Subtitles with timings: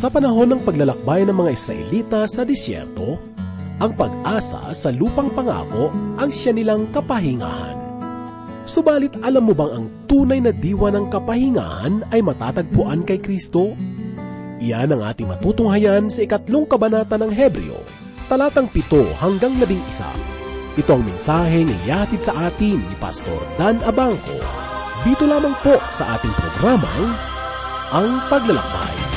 [0.00, 3.20] Sa panahon ng paglalakbay ng mga Israelita sa disyerto,
[3.84, 7.76] ang pag-asa sa lupang pangako ang siya nilang kapahingahan.
[8.64, 13.76] Subalit alam mo bang ang tunay na diwa ng kapahingahan ay matatagpuan kay Kristo?
[14.64, 17.84] Iyan ang ating matutunghayan sa ikatlong kabanata ng Hebreo,
[18.32, 20.08] talatang pito hanggang labing isa.
[20.80, 24.40] Ito ang mensahe ni Yatid sa atin ni Pastor Dan Abangco.
[25.04, 27.04] Dito lamang po sa ating programang
[27.92, 29.09] Ang Paglalakbay.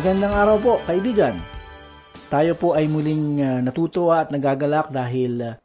[0.00, 1.36] Magandang araw po, kaibigan.
[2.32, 5.60] Tayo po ay muling uh, natutuwa at nagagalak dahil uh,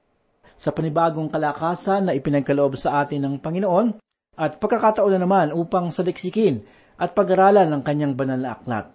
[0.59, 3.95] sa panibagong kalakasan na ipinagkaloob sa atin ng Panginoon
[4.35, 6.67] at pagkakataon na naman upang saliksikin
[6.99, 8.91] at pag-aralan ng kanyang banal na aklat.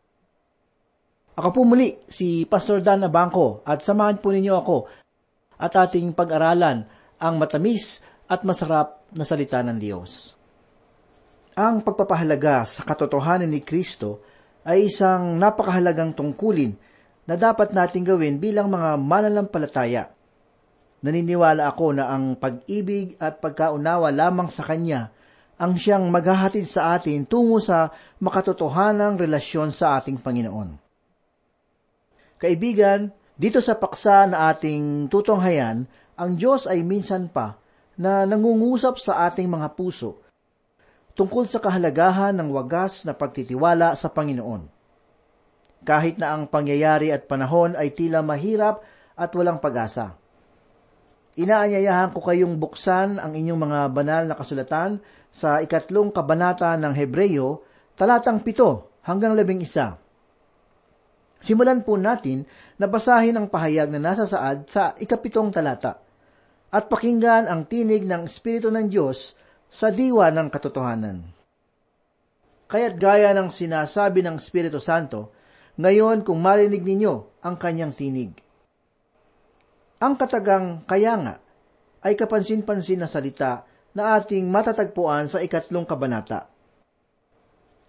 [1.41, 4.93] Ako po muli, si Pastor Dan Abangco at samahan po ninyo ako
[5.57, 6.85] at ating pag-aralan
[7.17, 10.37] ang matamis at masarap na salita ng Diyos.
[11.57, 14.30] Ang pagpapahalaga sa katotohanan ni Kristo
[14.65, 16.77] ay isang napakahalagang tungkulin
[17.25, 20.13] na dapat nating gawin bilang mga mananampalataya.
[21.01, 25.09] Naniniwala ako na ang pag-ibig at pagkaunawa lamang sa Kanya
[25.61, 30.77] ang siyang maghahatid sa atin tungo sa makatotohanang relasyon sa ating Panginoon.
[32.41, 35.85] Kaibigan, dito sa paksa na ating tutunghayan,
[36.17, 37.61] ang Diyos ay minsan pa
[38.01, 40.30] na nangungusap sa ating mga puso
[41.21, 44.65] tungkol sa kahalagahan ng wagas na pagtitiwala sa Panginoon.
[45.85, 48.81] Kahit na ang pangyayari at panahon ay tila mahirap
[49.21, 50.17] at walang pag-asa.
[51.37, 57.69] Inaanyayahan ko kayong buksan ang inyong mga banal na kasulatan sa ikatlong kabanata ng Hebreyo,
[58.01, 60.01] talatang pito hanggang labing isa.
[61.37, 62.49] Simulan po natin
[62.81, 66.01] na basahin ang pahayag na nasa saad sa ikapitong talata
[66.73, 69.37] at pakinggan ang tinig ng Espiritu ng Diyos
[69.71, 71.23] sa diwa ng katotohanan.
[72.71, 75.31] Kaya't gaya ng sinasabi ng Espiritu Santo,
[75.79, 78.35] ngayon kung marinig ninyo ang kanyang tinig.
[80.03, 81.35] Ang katagang kaya nga
[82.03, 83.65] ay kapansin-pansin na salita
[83.95, 86.47] na ating matatagpuan sa ikatlong kabanata.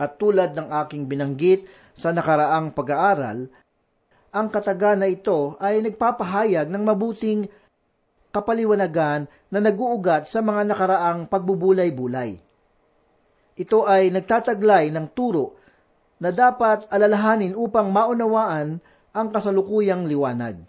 [0.01, 3.49] At tulad ng aking binanggit sa nakaraang pag-aaral,
[4.31, 7.51] ang kataga na ito ay nagpapahayag ng mabuting
[8.31, 12.39] kapaliwanagan na naguugat sa mga nakaraang pagbubulay-bulay.
[13.59, 15.59] Ito ay nagtataglay ng turo
[16.17, 18.79] na dapat alalahanin upang maunawaan
[19.11, 20.63] ang kasalukuyang liwanag.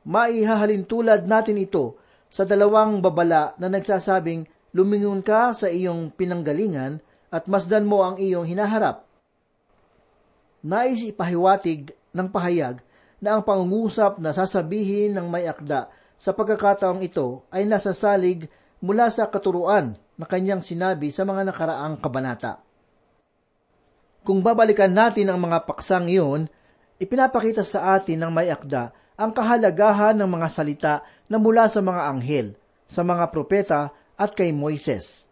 [0.00, 2.00] maihahalin tulad natin ito
[2.32, 6.98] sa dalawang babala na nagsasabing lumingon ka sa iyong pinanggalingan
[7.30, 9.06] at masdan mo ang iyong hinaharap.
[10.64, 12.80] Nais ipahiwatig ng pahayag
[13.20, 18.52] na ang pangungusap na sasabihin ng may akda sa pagkakataong ito ay nasasalig
[18.84, 22.60] mula sa katuruan na kanyang sinabi sa mga nakaraang kabanata.
[24.20, 26.44] Kung babalikan natin ang mga paksang iyon,
[27.00, 30.94] ipinapakita sa atin ng may akda ang kahalagahan ng mga salita
[31.24, 32.52] na mula sa mga anghel,
[32.84, 33.80] sa mga propeta
[34.20, 35.24] at kay Moises.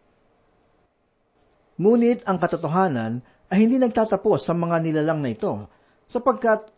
[1.77, 3.21] Ngunit ang katotohanan
[3.53, 5.69] ay hindi nagtatapos sa mga nilalang na ito,
[6.09, 6.69] sapagkat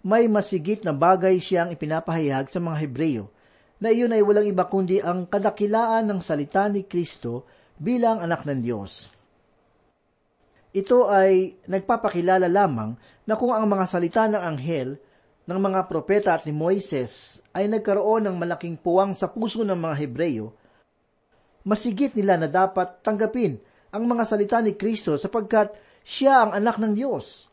[0.00, 3.28] may masigit na bagay siyang ipinapahayag sa mga Hebreyo,
[3.78, 7.46] na iyon ay walang iba kundi ang kadakilaan ng salita ni Kristo
[7.78, 9.14] bilang anak ng Diyos.
[10.74, 14.98] Ito ay nagpapakilala lamang na kung ang mga salita ng anghel,
[15.48, 19.94] ng mga propeta at ni Moises ay nagkaroon ng malaking puwang sa puso ng mga
[20.04, 20.52] Hebreyo,
[21.64, 23.56] masigit nila na dapat tanggapin
[23.88, 25.72] ang mga salita ni Kristo sapagkat
[26.04, 27.48] siya ang anak ng Diyos.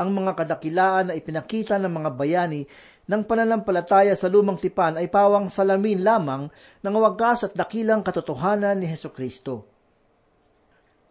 [0.00, 2.64] Ang mga kadakilaan na ipinakita ng mga bayani
[3.04, 6.48] ng pananampalataya sa lumang tipan ay pawang salamin lamang
[6.80, 9.74] ng wagas at dakilang katotohanan ni Heso Kristo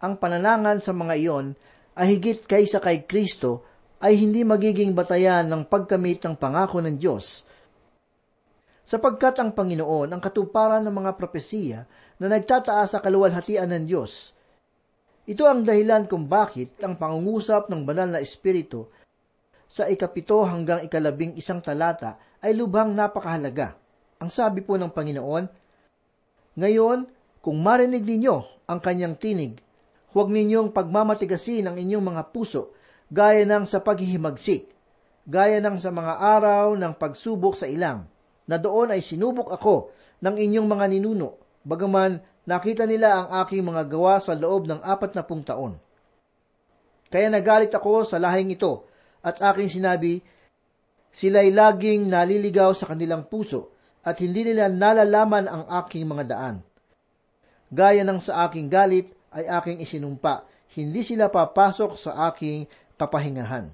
[0.03, 1.55] ang pananangan sa mga iyon
[1.95, 3.63] ay higit kaysa kay Kristo
[4.03, 7.47] ay hindi magiging batayan ng pagkamit ng pangako ng Diyos.
[8.83, 11.87] Sapagkat ang Panginoon ang katuparan ng mga propesiya
[12.19, 14.35] na nagtataas sa kaluwalhatian ng Diyos.
[15.23, 18.91] Ito ang dahilan kung bakit ang pangungusap ng banal na Espiritu
[19.73, 23.73] sa ikapito hanggang ikalabing isang talata ay lubhang napakahalaga.
[24.21, 25.45] Ang sabi po ng Panginoon,
[26.61, 27.09] Ngayon,
[27.41, 29.57] kung marinig ninyo ang kanyang tinig,
[30.13, 32.77] Huwag ninyong pagmamatigasin ang inyong mga puso,
[33.09, 34.69] gaya ng sa paghihimagsik,
[35.25, 38.05] gaya ng sa mga araw ng pagsubok sa ilang,
[38.45, 39.89] na doon ay sinubok ako
[40.21, 45.17] ng inyong mga ninuno, bagaman nakita nila ang aking mga gawa sa loob ng apat
[45.17, 45.81] na pung taon.
[47.09, 48.85] Kaya nagalit ako sa lahing ito,
[49.23, 50.19] at aking sinabi,
[51.15, 53.71] sila'y laging naliligaw sa kanilang puso,
[54.03, 56.55] at hindi nila nalalaman ang aking mga daan.
[57.71, 62.67] Gaya ng sa aking galit, ay aking isinumpa, hindi sila papasok sa aking
[62.99, 63.71] kapahingahan.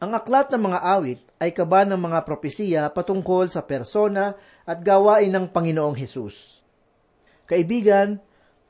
[0.00, 5.32] Ang aklat ng mga awit ay kaba ng mga propesiya patungkol sa persona at gawain
[5.32, 6.60] ng Panginoong Hesus.
[7.44, 8.20] Kaibigan,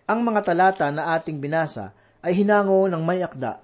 [0.04, 3.63] ang mga talata na ating binasa ay hinango ng may akda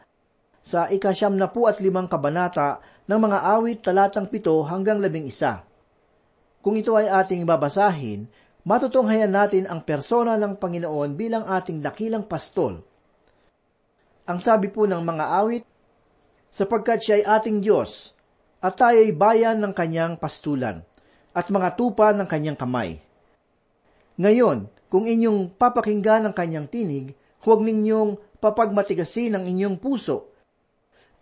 [0.60, 2.78] sa ikasyam na po at limang kabanata
[3.08, 5.64] ng mga awit talatang pito hanggang labing isa.
[6.60, 8.28] Kung ito ay ating babasahin,
[8.68, 12.84] matutunghayan natin ang persona ng Panginoon bilang ating dakilang pastol.
[14.28, 15.64] Ang sabi po ng mga awit,
[16.52, 18.14] sapagkat siya ay ating Diyos,
[18.60, 20.84] at tayo ay bayan ng kanyang pastulan,
[21.34, 23.00] at mga tupa ng kanyang kamay.
[24.20, 30.29] Ngayon, kung inyong papakinggan ang kanyang tinig, huwag ninyong papagmatigasin ang inyong puso.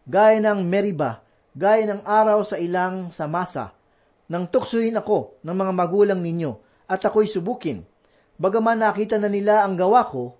[0.08, 1.20] Gaya ng Meriba,
[1.52, 3.76] gaya ng araw sa ilang sa masa,
[4.25, 6.56] nang tuksuhin ako ng mga magulang ninyo,
[6.88, 7.84] at ako'y subukin.
[8.40, 10.32] Bagaman nakita na nila ang gawa ko,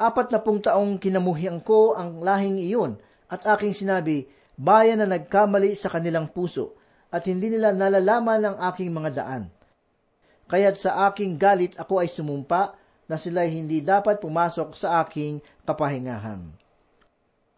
[0.00, 2.96] apat na pung taong kinamuhian ko ang lahing iyon
[3.28, 4.24] at aking sinabi,
[4.56, 6.72] bayan na nagkamali sa kanilang puso
[7.12, 9.52] at hindi nila nalalaman ang aking mga daan.
[10.48, 12.72] Kaya't sa aking galit ako ay sumumpa
[13.12, 16.69] na sila hindi dapat pumasok sa aking kapahingahan.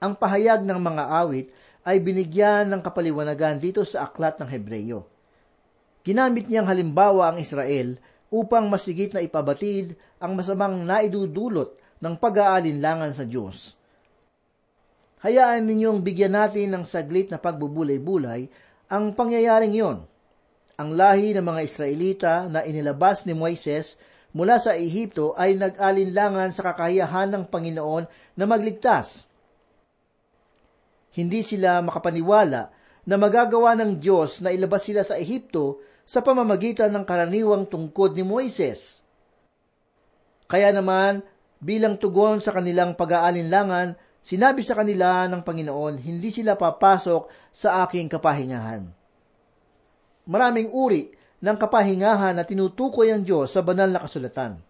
[0.02, 1.54] Ang pahayag ng mga awit
[1.86, 5.06] ay binigyan ng kapaliwanagan dito sa aklat ng Hebreyo.
[6.02, 7.94] Ginamit niyang halimbawa ang Israel
[8.26, 13.78] upang masigit na ipabatid ang masamang naidudulot ng pag-aalinlangan sa Diyos.
[15.22, 18.50] Hayaan ninyong bigyan natin ng saglit na pagbubulay-bulay
[18.90, 20.02] ang pangyayaring iyon.
[20.82, 23.94] Ang lahi ng mga Israelita na inilabas ni Moises
[24.34, 29.30] mula sa Ehipto ay nag-alinlangan sa kakayahan ng Panginoon na magligtas.
[31.12, 32.62] Hindi sila makapaniwala
[33.04, 38.24] na magagawa ng Diyos na ilabas sila sa Ehipto sa pamamagitan ng karaniwang tungkod ni
[38.24, 39.04] Moises.
[40.48, 41.24] Kaya naman,
[41.62, 48.12] bilang tugon sa kanilang pag-aalinlangan, sinabi sa kanila ng Panginoon, hindi sila papasok sa aking
[48.12, 48.82] kapahingahan.
[50.28, 51.10] Maraming uri
[51.42, 54.62] ng kapahingahan na tinutukoy ang Diyos sa banal na kasulatan.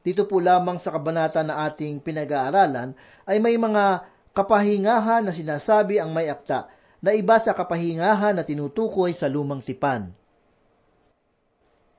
[0.00, 2.96] Dito po lamang sa kabanata na ating pinag-aaralan
[3.28, 6.70] ay may mga kapahingahan na sinasabi ang may akta
[7.00, 10.14] na iba sa kapahingahan na tinutukoy sa lumang tipan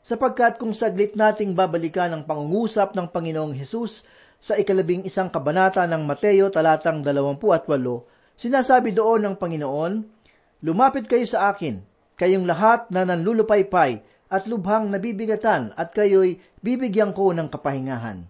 [0.02, 4.02] sapagkat kung saglit nating babalikan ang pangungusap ng Panginoong Hesus
[4.42, 7.38] sa ikalabing isang kabanata ng Mateo talatang 28,
[8.34, 9.94] sinasabi doon ng Panginoon,
[10.62, 11.82] Lumapit kayo sa akin,
[12.18, 18.26] kayong lahat na nanlulupaypay at lubhang nabibigatan at kayo'y bibigyan ko ng kapahingahan.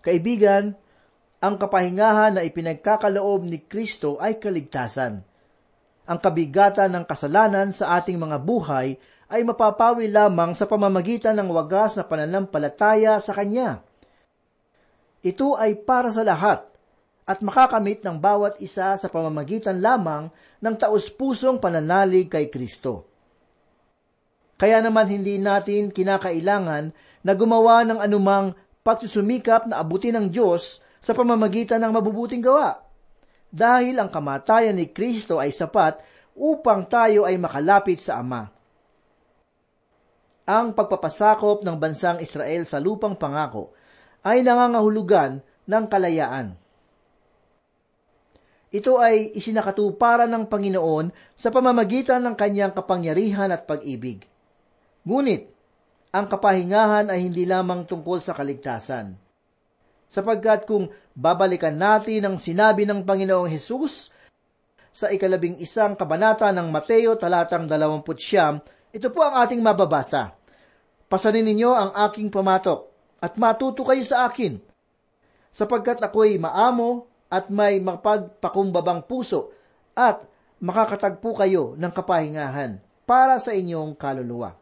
[0.00, 0.76] Kaibigan,
[1.40, 5.24] ang kapahingahan na ipinagkakaloob ni Kristo ay kaligtasan.
[6.04, 11.96] Ang kabigatan ng kasalanan sa ating mga buhay ay mapapawi lamang sa pamamagitan ng wagas
[11.96, 13.80] na pananampalataya sa Kanya.
[15.24, 16.66] Ito ay para sa lahat
[17.24, 20.28] at makakamit ng bawat isa sa pamamagitan lamang
[20.60, 23.06] ng taus-pusong pananalig kay Kristo.
[24.60, 26.84] Kaya naman hindi natin kinakailangan
[27.24, 28.52] na gumawa ng anumang
[28.84, 32.84] pagsusumikap na abutin ng Diyos sa pamamagitan ng mabubuting gawa.
[33.50, 35.98] Dahil ang kamatayan ni Kristo ay sapat
[36.38, 38.46] upang tayo ay makalapit sa Ama.
[40.46, 43.74] Ang pagpapasakop ng bansang Israel sa lupang pangako
[44.22, 46.54] ay nangangahulugan ng kalayaan.
[48.70, 54.22] Ito ay isinakatuparan ng Panginoon sa pamamagitan ng kanyang kapangyarihan at pag-ibig.
[55.02, 55.50] Ngunit,
[56.14, 59.29] ang kapahingahan ay hindi lamang tungkol sa kaligtasan.
[60.10, 64.10] Sapagkat kung babalikan natin ang sinabi ng Panginoong Hesus
[64.90, 68.58] sa ikalabing isang kabanata ng Mateo talatang dalawamput siyam,
[68.90, 70.34] ito po ang ating mababasa.
[71.06, 72.90] Pasanin ninyo ang aking pamatok
[73.22, 74.58] at matuto kayo sa akin,
[75.54, 79.54] sapagkat ako'y maamo at may mapagpakumbabang puso
[79.94, 80.26] at
[80.58, 84.58] makakatagpo kayo ng kapahingahan para sa inyong kaluluwa.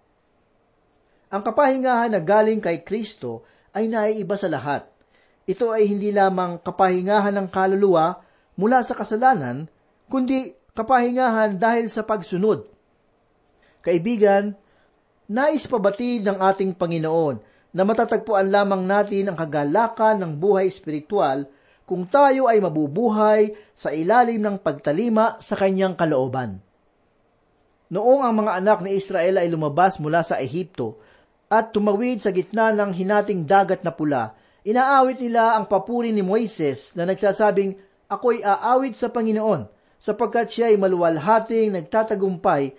[1.32, 4.88] Ang kapahingahan na galing kay Kristo ay naiiba sa lahat.
[5.48, 8.20] Ito ay hindi lamang kapahingahan ng kaluluwa
[8.60, 9.64] mula sa kasalanan,
[10.12, 12.68] kundi kapahingahan dahil sa pagsunod.
[13.80, 14.52] Kaibigan,
[15.32, 17.40] nais pabatid ng ating Panginoon
[17.72, 21.48] na matatagpuan lamang natin ang kagalakan ng buhay espiritual
[21.88, 26.60] kung tayo ay mabubuhay sa ilalim ng pagtalima sa kanyang kalooban.
[27.88, 31.00] Noong ang mga anak ni Israel ay lumabas mula sa Ehipto
[31.48, 34.36] at tumawid sa gitna ng hinating dagat na pula,
[34.68, 40.76] inaawit nila ang papuri ni Moises na nagsasabing, Ako'y aawit sa Panginoon, sapagkat siya ay
[40.76, 42.76] maluwalhating nagtatagumpay,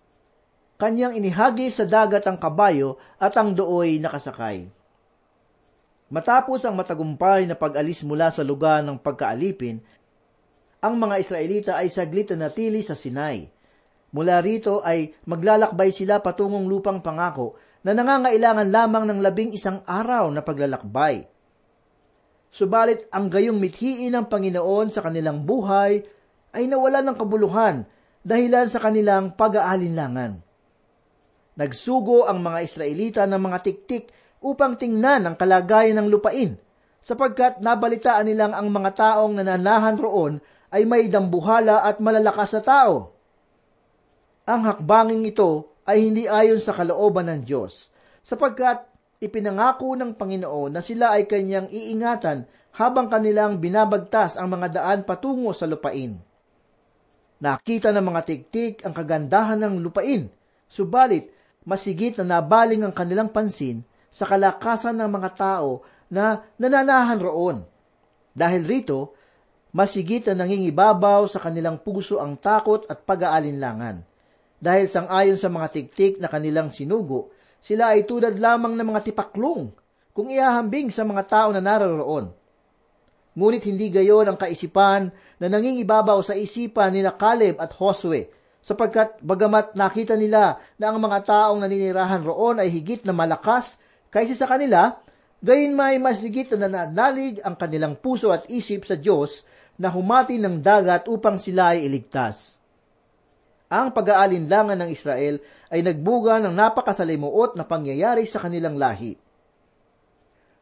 [0.77, 4.69] kanyang inihagi sa dagat ang kabayo at ang dooy nakasakay.
[6.09, 9.77] Matapos ang matagumpay na pag-alis mula sa lugar ng pagkaalipin,
[10.81, 13.45] ang mga Israelita ay saglit na natili sa Sinai.
[14.09, 20.33] Mula rito ay maglalakbay sila patungong lupang pangako na nangangailangan lamang ng labing isang araw
[20.33, 21.38] na paglalakbay.
[22.49, 26.01] Subalit ang gayong mithiin ng Panginoon sa kanilang buhay
[26.57, 27.85] ay nawala ng kabuluhan
[28.25, 30.41] dahilan sa kanilang pag-aalinlangan.
[31.59, 34.09] Nagsugo ang mga Israelita ng mga tiktik
[34.41, 36.57] upang tingnan ang kalagayan ng lupain,
[37.03, 40.33] sapagkat nabalitaan nilang ang mga taong nananahan roon
[40.73, 42.95] ay may dambuhala at malalakas na tao.
[44.49, 47.93] Ang hakbanging ito ay hindi ayon sa kalooban ng Diyos,
[48.25, 48.88] sapagkat
[49.19, 52.47] ipinangako ng Panginoon na sila ay kanyang iingatan
[52.79, 56.15] habang kanilang binabagtas ang mga daan patungo sa lupain.
[57.39, 60.31] Nakita ng mga tiktik ang kagandahan ng lupain,
[60.71, 61.31] subalit
[61.67, 67.57] masigit na nabaling ang kanilang pansin sa kalakasan ng mga tao na nananahan roon.
[68.33, 69.13] Dahil rito,
[69.75, 74.01] masigit na nangingibabaw sa kanilang puso ang takot at pag-aalinlangan.
[74.59, 79.71] Dahil sang-ayon sa mga tiktik na kanilang sinugo, sila ay tulad lamang ng mga tipaklong
[80.15, 82.31] kung iahambing sa mga tao na naroroon.
[83.39, 88.27] Ngunit hindi gayon ang kaisipan na nangingibabaw sa isipan ni Caleb at Josue,
[88.59, 93.79] sapagkat bagamat nakita nila na ang mga taong naninirahan roon ay higit na malakas
[94.11, 94.99] kaysa sa kanila,
[95.39, 99.47] gayon may masigit na nananalig ang kanilang puso at isip sa Diyos
[99.79, 102.59] na humati ng dagat upang sila ay iligtas.
[103.69, 105.39] Ang pag-aalinlangan ng Israel
[105.69, 109.13] ay nagbuga ng napakasalimuot na pangyayari sa kanilang lahi.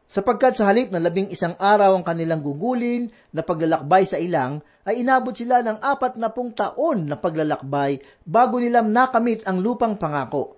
[0.08, 5.04] Sapagkat sa halip na labing isang araw ang kanilang gugulin na paglalakbay sa ilang, ay
[5.04, 10.56] inabot sila ng apat na pung taon na paglalakbay bago nilang nakamit ang lupang pangako.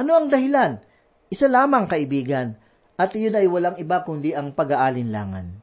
[0.00, 0.80] Ano ang dahilan?
[1.28, 2.56] Isa lamang kaibigan,
[2.96, 5.60] at iyon ay walang iba kundi ang pag-aalinlangan.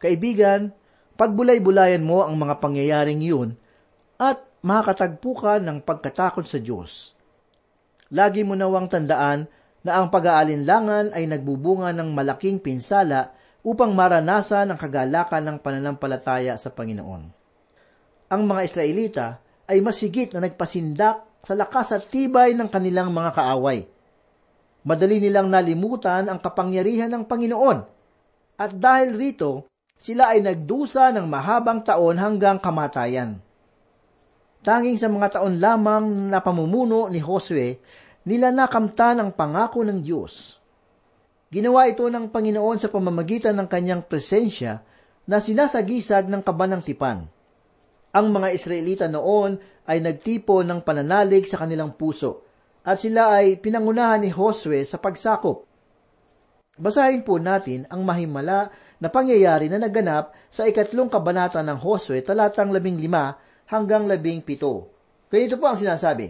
[0.00, 0.72] Kaibigan,
[1.16, 3.56] pagbulay-bulayan mo ang mga pangyayaring yun
[4.20, 7.12] at makakatagpo ka ng pagkatakot sa Diyos.
[8.12, 9.50] Lagi mo nawang tandaan
[9.82, 13.34] na ang pag-aalinlangan ay nagbubunga ng malaking pinsala
[13.66, 17.22] upang maranasan ang kagalakan ng pananampalataya sa Panginoon.
[18.30, 19.26] Ang mga Israelita
[19.66, 23.82] ay masigit na nagpasindak sa lakas at tibay ng kanilang mga kaaway
[24.82, 27.78] madali nilang nalimutan ang kapangyarihan ng Panginoon.
[28.58, 29.66] At dahil rito,
[29.98, 33.38] sila ay nagdusa ng mahabang taon hanggang kamatayan.
[34.62, 37.82] Tanging sa mga taon lamang na pamumuno ni Josue,
[38.30, 40.62] nila nakamtan ang pangako ng Diyos.
[41.50, 44.78] Ginawa ito ng Panginoon sa pamamagitan ng kanyang presensya
[45.26, 47.26] na sinasagisag ng kaban ng tipan.
[48.14, 49.58] Ang mga Israelita noon
[49.90, 52.46] ay nagtipo ng pananalig sa kanilang puso
[52.86, 55.66] at sila ay pinangunahan ni Josue sa pagsakop.
[56.78, 58.70] Basahin po natin ang mahimala
[59.02, 63.34] na pangyayari na naganap sa ikatlong kabanata ng Josue talatang labing lima
[63.72, 64.92] hanggang labing pito.
[65.32, 66.28] Ganito po ang sinasabi.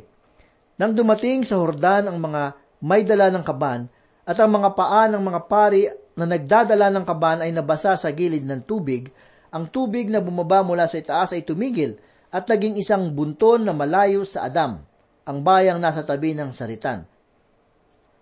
[0.78, 2.54] Nang dumating sa Hordan ang mga
[2.86, 3.90] may dala ng kaban
[4.22, 8.46] at ang mga paa ng mga pari na nagdadala ng kaban ay nabasa sa gilid
[8.46, 9.10] ng tubig,
[9.50, 11.98] ang tubig na bumaba mula sa itaas ay tumigil
[12.30, 14.80] at naging isang bunton na malayo sa Adam,
[15.26, 17.04] ang bayang nasa tabi ng saritan.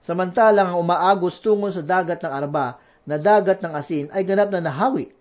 [0.00, 4.64] Samantalang ang umaagos tungo sa dagat ng Arba na dagat ng asin ay ganap na
[4.64, 5.12] nahawi.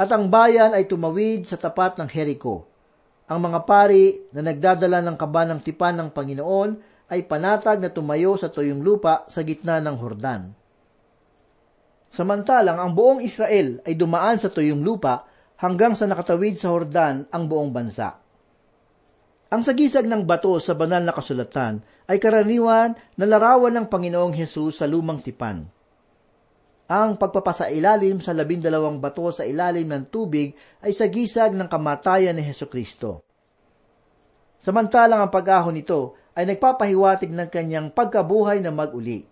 [0.00, 2.75] At ang bayan ay tumawid sa tapat ng Jericho
[3.26, 6.70] ang mga pari na nagdadala ng kaban ng tipan ng Panginoon
[7.10, 10.42] ay panatag na tumayo sa tuyong lupa sa gitna ng Hordan.
[12.10, 15.26] Samantalang ang buong Israel ay dumaan sa tuyong lupa
[15.58, 18.14] hanggang sa nakatawid sa Hordan ang buong bansa.
[19.46, 24.82] Ang sagisag ng bato sa banal na kasulatan ay karaniwan na larawan ng Panginoong Hesus
[24.82, 25.75] sa lumang tipan
[26.86, 30.54] ang pagpapasailalim sa labindalawang bato sa ilalim ng tubig
[30.86, 33.26] ay sagisag ng kamatayan ni Heso Kristo.
[34.62, 39.26] Samantalang ang pag-ahon nito ay nagpapahiwatig ng kanyang pagkabuhay na mag-uli.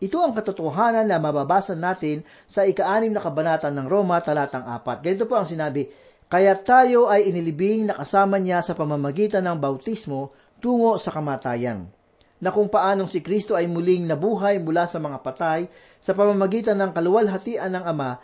[0.00, 5.04] Ito ang katotohanan na mababasa natin sa ika-anim na kabanata ng Roma talatang apat.
[5.04, 5.90] Ganito po ang sinabi,
[6.30, 11.99] Kaya tayo ay inilibing na kasama niya sa pamamagitan ng bautismo tungo sa kamatayan
[12.40, 15.68] na kung paanong si Kristo ay muling nabuhay mula sa mga patay
[16.00, 18.16] sa pamamagitan ng kaluwalhatian ng Ama,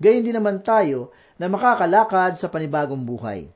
[0.00, 3.52] gayon din naman tayo na makakalakad sa panibagong buhay.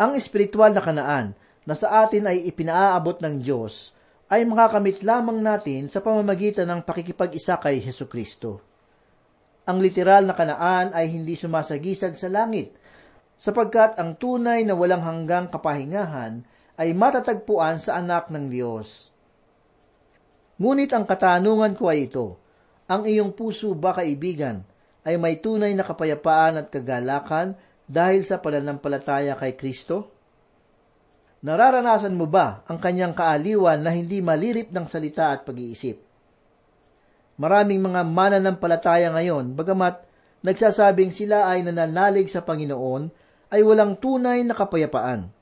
[0.00, 1.36] Ang espiritual na kanaan
[1.68, 3.92] na sa atin ay ipinaaabot ng Diyos
[4.26, 8.58] ay makakamit lamang natin sa pamamagitan ng pakikipag-isa kay Heso Kristo.
[9.66, 12.74] Ang literal na kanaan ay hindi sumasagisag sa langit,
[13.36, 16.42] sapagkat ang tunay na walang hanggang kapahingahan
[16.76, 19.12] ay matatagpuan sa anak ng Diyos.
[20.56, 22.40] Ngunit ang katanungan ko ay ito,
[22.88, 24.64] ang iyong puso ba kaibigan
[25.04, 30.10] ay may tunay na kapayapaan at kagalakan dahil sa pananampalataya kay Kristo?
[31.46, 36.00] Nararanasan mo ba ang kanyang kaaliwan na hindi malirip ng salita at pag-iisip?
[37.36, 40.02] Maraming mga mananampalataya ngayon, bagamat
[40.40, 43.12] nagsasabing sila ay nananalig sa Panginoon,
[43.52, 45.35] ay walang tunay na kapayapaan.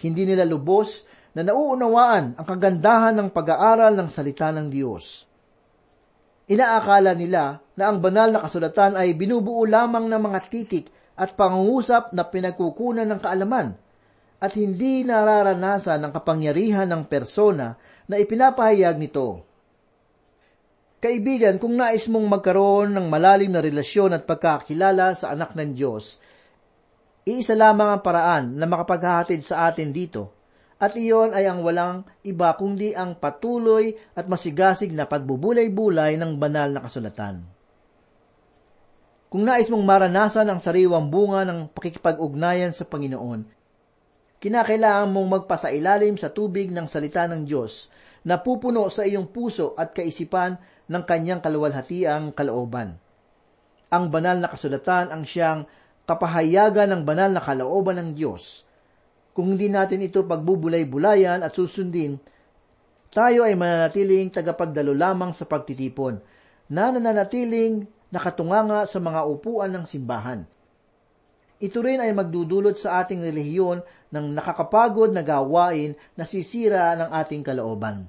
[0.00, 5.28] Hindi nila lubos na nauunawaan ang kagandahan ng pag-aaral ng salita ng Diyos.
[6.46, 10.86] Inaakala nila na ang banal na kasulatan ay binubuo lamang ng mga titik
[11.18, 13.68] at pangungusap na pinagkukunan ng kaalaman
[14.36, 17.74] at hindi nararanasan ang kapangyarihan ng persona
[18.06, 19.42] na ipinapahayag nito.
[21.00, 26.20] Kaibigan, kung nais mong magkaroon ng malalim na relasyon at pagkakilala sa anak ng Diyos,
[27.26, 30.30] Iisa lamang ang paraan na makapaghahatid sa atin dito,
[30.78, 36.70] at iyon ay ang walang iba kundi ang patuloy at masigasig na pagbubulay-bulay ng banal
[36.70, 37.42] na kasulatan.
[39.26, 43.42] Kung nais mong maranasan ang sariwang bunga ng pakikipag-ugnayan sa Panginoon,
[44.38, 47.90] kinakailangan mong magpasailalim sa tubig ng salita ng Diyos
[48.22, 53.02] na pupuno sa iyong puso at kaisipan ng kanyang kaluwalhatiang kalooban.
[53.90, 55.66] Ang banal na kasulatan ang siyang
[56.06, 58.62] kapahayagan ng banal na kalooban ng Diyos.
[59.36, 62.16] Kung hindi natin ito pagbubulay-bulayan at susundin,
[63.12, 66.22] tayo ay mananatiling tagapagdalo lamang sa pagtitipon,
[66.70, 70.40] na nananatiling nakatunganga sa mga upuan ng simbahan.
[71.56, 73.80] Ito rin ay magdudulot sa ating relihiyon
[74.12, 78.04] ng nakakapagod na gawain na sisira ng ating kalooban.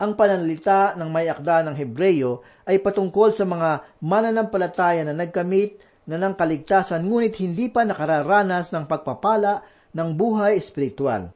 [0.00, 5.76] Ang pananalita ng may akda ng Hebreyo ay patungkol sa mga mananampalataya na nagkamit
[6.10, 9.62] na ng kaligtasan ngunit hindi pa nakararanas ng pagpapala
[9.94, 11.30] ng buhay espiritual.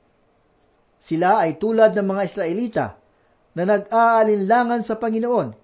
[0.99, 2.87] Sila ay tulad ng mga Israelita
[3.55, 5.55] na nag-aalinlangan sa Panginoon.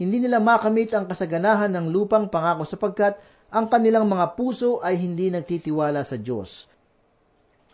[0.00, 3.20] Hindi nila makamit ang kasaganahan ng lupang pangako sapagkat
[3.52, 6.64] ang kanilang mga puso ay hindi nagtitiwala sa Diyos.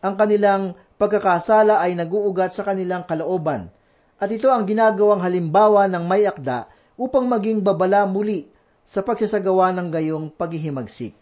[0.03, 3.71] Ang kanilang pagkakasala ay naguugat sa kanilang kalooban,
[4.21, 6.69] at ito ang ginagawang halimbawa ng may akda
[7.01, 8.50] upang maging babala muli
[8.91, 11.15] sa pagsasagawa ng gayong paghihimagsik.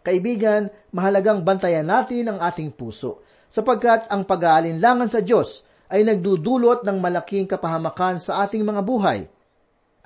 [0.00, 3.20] Kaibigan, mahalagang bantayan natin ang ating puso,
[3.52, 5.60] sapagkat ang pag-aalinlangan sa Diyos
[5.92, 9.28] ay nagdudulot ng malaking kapahamakan sa ating mga buhay.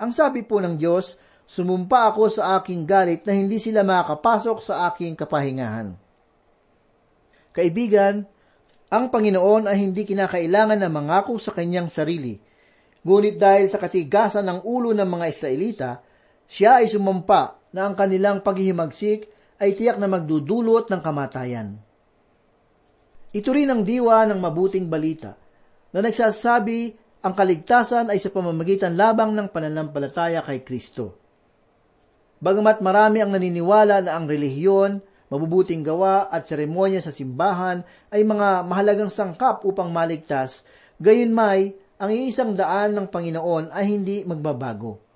[0.03, 1.15] Ang sabi po ng Diyos,
[1.47, 5.95] sumumpa ako sa aking galit na hindi sila makakapasok sa aking kapahingahan.
[7.55, 8.27] Kaibigan,
[8.91, 12.35] ang Panginoon ay hindi kinakailangan na mangako sa kanyang sarili.
[13.07, 15.89] Ngunit dahil sa katigasan ng ulo ng mga Israelita,
[16.47, 19.27] siya ay sumampa na ang kanilang paghihimagsik
[19.59, 21.79] ay tiyak na magdudulot ng kamatayan.
[23.33, 25.33] Ito rin ang diwa ng mabuting balita
[25.89, 31.17] na nagsasabi ang kaligtasan ay sa pamamagitan labang ng pananampalataya kay Kristo.
[32.43, 34.99] Bagamat marami ang naniniwala na ang relihiyon,
[35.31, 40.67] mabubuting gawa at seremonya sa simbahan ay mga mahalagang sangkap upang maligtas,
[40.99, 45.12] gayon may ang iisang daan ng Panginoon ay hindi magbabago.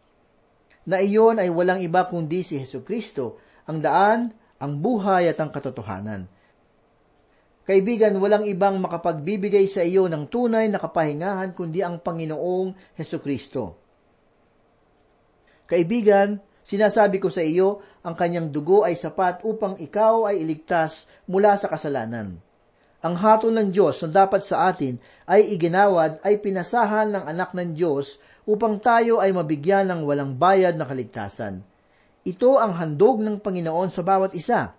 [0.87, 5.51] Na iyon ay walang iba kundi si Heso Kristo, ang daan, ang buhay at ang
[5.51, 6.31] katotohanan.
[7.67, 13.75] Kaibigan, walang ibang makapagbibigay sa iyo ng tunay na kapahingahan kundi ang Panginoong Heso Kristo.
[15.67, 21.59] Kaibigan, sinasabi ko sa iyo, ang kanyang dugo ay sapat upang ikaw ay iligtas mula
[21.59, 22.39] sa kasalanan.
[23.03, 24.95] Ang hatol ng Diyos na dapat sa atin
[25.27, 28.15] ay iginawad ay pinasahan ng anak ng Diyos
[28.47, 31.59] upang tayo ay mabigyan ng walang bayad na kaligtasan.
[32.23, 34.71] Ito ang handog ng Panginoon sa bawat isa.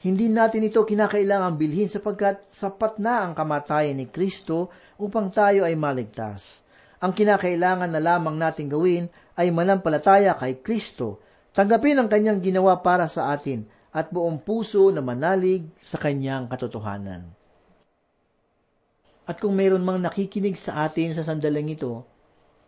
[0.00, 5.76] Hindi natin ito kinakailangang bilhin sapagkat sapat na ang kamatayan ni Kristo upang tayo ay
[5.76, 6.64] maligtas.
[7.04, 11.20] Ang kinakailangan na lamang natin gawin ay manampalataya kay Kristo,
[11.52, 17.28] tanggapin ang kanyang ginawa para sa atin at buong puso na manalig sa kanyang katotohanan.
[19.24, 22.04] At kung mayroon mang nakikinig sa atin sa sandaling ito,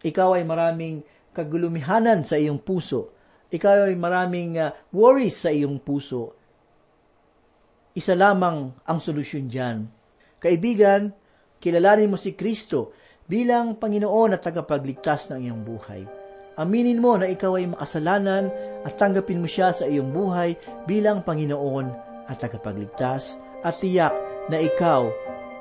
[0.03, 3.13] ikaw ay maraming kagulumihanan sa iyong puso.
[3.53, 6.37] Ikaw ay maraming uh, worries sa iyong puso
[7.97, 9.89] isa lamang ang solusyon dyan.
[10.37, 11.17] Kaibigan,
[11.57, 12.93] kilalanin mo si Kristo
[13.25, 16.05] bilang Panginoon at tagapagligtas ng iyong buhay.
[16.61, 18.53] Aminin mo na ikaw ay makasalanan
[18.85, 21.89] at tanggapin mo siya sa iyong buhay bilang Panginoon
[22.29, 24.13] at tagapagligtas at tiyak
[24.53, 25.09] na ikaw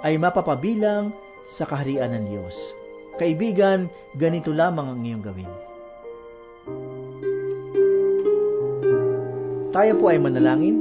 [0.03, 1.15] ay mapapabilang
[1.47, 2.84] sa kaharian ng Diyos.
[3.15, 5.51] Kaibigan, ganito lamang ang iyong gawin.
[9.71, 10.75] Tayo po ay manalangin.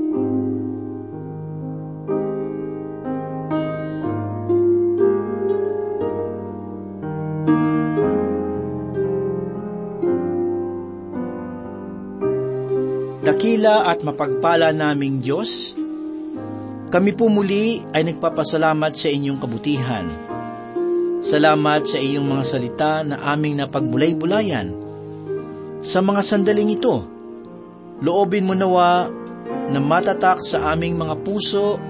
[13.24, 15.74] Dakila at mapagpala naming Diyos,
[16.90, 20.33] kami po muli ay nagpapasalamat sa inyong kabutihan.
[21.24, 24.76] Salamat sa iyong mga salita na aming napagbulay-bulayan.
[25.80, 27.00] Sa mga sandaling ito,
[28.04, 29.08] loobin mo nawa
[29.72, 31.80] na matatak sa aming mga puso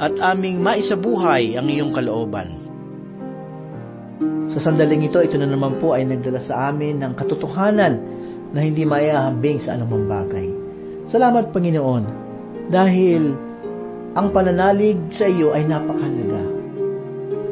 [0.00, 2.48] at aming maisabuhay ang iyong kalooban.
[4.48, 7.94] Sa sandaling ito, ito na naman po ay nagdala sa amin ng katotohanan
[8.56, 10.48] na hindi maiahambing sa anumang bagay.
[11.04, 12.04] Salamat, Panginoon,
[12.72, 13.36] dahil
[14.16, 16.53] ang pananalig sa iyo ay napakalaga.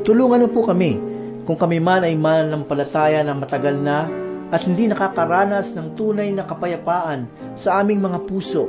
[0.03, 0.99] Tulungan mo po kami
[1.47, 4.11] kung kami man ay mananampalataya na matagal na
[4.51, 8.67] at hindi nakakaranas ng tunay na kapayapaan sa aming mga puso.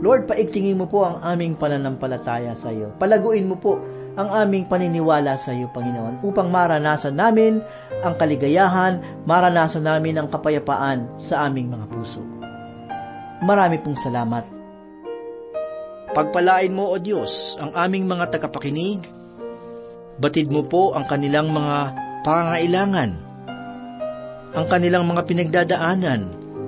[0.00, 2.96] Lord, paigtingin mo po ang aming pananampalataya sa iyo.
[2.96, 3.76] Palaguin mo po
[4.16, 7.60] ang aming paniniwala sa iyo, Panginoon, upang maranasan namin
[8.00, 12.24] ang kaligayahan, maranasan namin ang kapayapaan sa aming mga puso.
[13.44, 14.48] Marami pong salamat.
[16.16, 19.19] Pagpalain mo, O Diyos, ang aming mga tagapakinig.
[20.20, 23.10] Batid mo po ang kanilang mga pangailangan,
[24.52, 26.20] ang kanilang mga pinagdadaanan,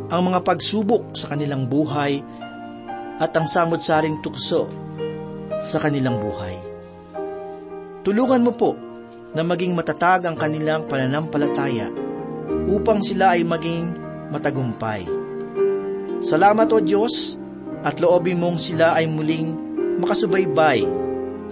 [0.09, 2.25] ang mga pagsubok sa kanilang buhay,
[3.21, 4.73] at ang samot-saring tukso
[5.61, 6.57] sa kanilang buhay.
[8.01, 8.73] Tulungan mo po
[9.37, 11.93] na maging matatag ang kanilang pananampalataya
[12.73, 13.93] upang sila ay maging
[14.33, 15.05] matagumpay.
[16.25, 17.37] Salamat o Diyos
[17.85, 19.55] at loobin mong sila ay muling
[20.01, 20.89] makasubaybay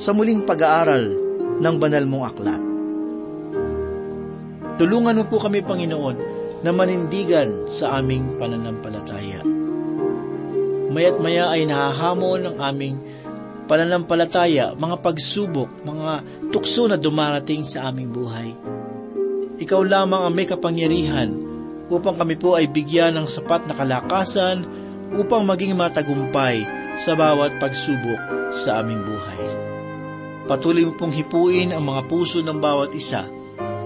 [0.00, 1.29] sa muling pag-aaral
[1.60, 2.62] ng banal mong aklat.
[4.80, 6.16] Tulungan mo po kami, Panginoon,
[6.64, 9.44] na manindigan sa aming pananampalataya.
[10.90, 12.96] Mayat maya ay nahahamon ang aming
[13.68, 18.50] pananampalataya, mga pagsubok, mga tukso na dumarating sa aming buhay.
[19.60, 21.30] Ikaw lamang ang may kapangyarihan
[21.92, 24.64] upang kami po ay bigyan ng sapat na kalakasan
[25.14, 26.64] upang maging matagumpay
[26.96, 29.69] sa bawat pagsubok sa aming buhay.
[30.50, 33.22] Patuloy mo pong hipuin ang mga puso ng bawat isa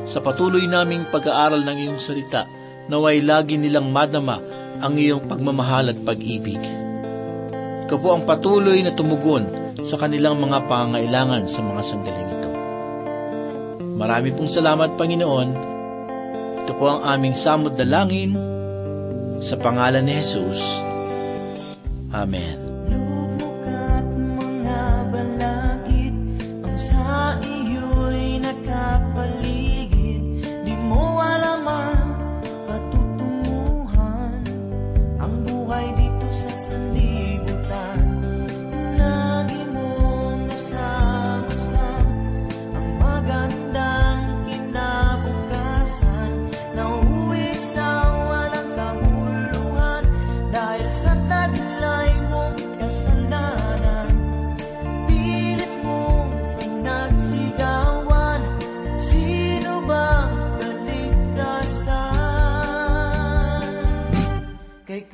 [0.09, 2.49] sa patuloy naming pag-aaral ng iyong salita
[2.89, 4.41] naway lagi nilang madama
[4.81, 6.61] ang iyong pagmamahal at pag-ibig.
[7.85, 12.51] Ikaw po ang patuloy na tumugon sa kanilang mga pangailangan sa mga sandaling ito.
[14.01, 15.49] Marami pong salamat, Panginoon.
[16.65, 18.33] Ito po ang aming samod dalangin
[19.45, 20.81] sa pangalan ni Jesus.
[22.09, 22.64] Amen.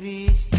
[0.00, 0.49] Please.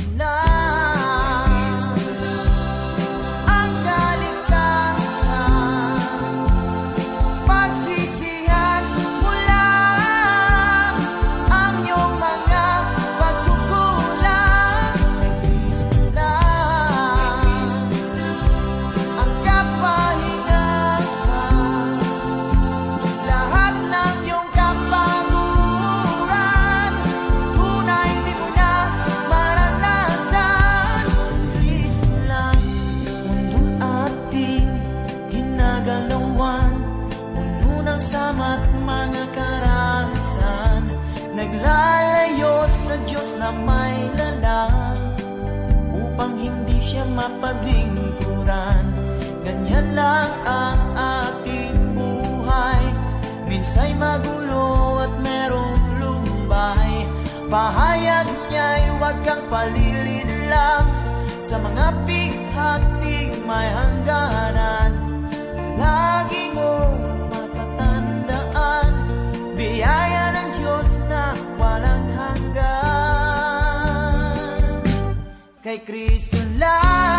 [75.71, 77.10] Kay Kristo lang